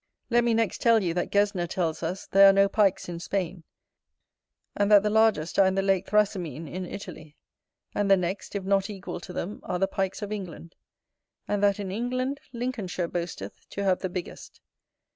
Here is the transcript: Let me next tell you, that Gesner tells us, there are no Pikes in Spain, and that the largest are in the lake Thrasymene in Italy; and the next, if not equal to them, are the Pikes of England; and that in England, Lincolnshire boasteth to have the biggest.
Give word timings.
Let 0.31 0.43
me 0.43 0.55
next 0.55 0.81
tell 0.81 1.03
you, 1.03 1.13
that 1.13 1.29
Gesner 1.29 1.67
tells 1.67 2.01
us, 2.01 2.25
there 2.25 2.49
are 2.49 2.53
no 2.53 2.67
Pikes 2.67 3.07
in 3.07 3.19
Spain, 3.19 3.63
and 4.75 4.91
that 4.91 5.03
the 5.03 5.11
largest 5.11 5.59
are 5.59 5.67
in 5.67 5.75
the 5.75 5.83
lake 5.83 6.07
Thrasymene 6.07 6.67
in 6.67 6.87
Italy; 6.87 7.37
and 7.93 8.09
the 8.09 8.17
next, 8.17 8.55
if 8.55 8.63
not 8.63 8.89
equal 8.89 9.19
to 9.19 9.31
them, 9.31 9.59
are 9.61 9.77
the 9.77 9.87
Pikes 9.87 10.23
of 10.23 10.31
England; 10.31 10.75
and 11.47 11.61
that 11.61 11.79
in 11.79 11.91
England, 11.91 12.39
Lincolnshire 12.51 13.07
boasteth 13.07 13.69
to 13.69 13.83
have 13.83 13.99
the 13.99 14.09
biggest. 14.09 14.59